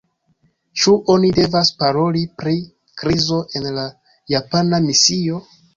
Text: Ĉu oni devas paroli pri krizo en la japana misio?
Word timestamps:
Ĉu 0.83 0.93
oni 1.15 1.29
devas 1.41 1.71
paroli 1.83 2.25
pri 2.41 2.57
krizo 3.03 3.41
en 3.61 3.73
la 3.79 3.89
japana 4.37 4.87
misio? 4.91 5.49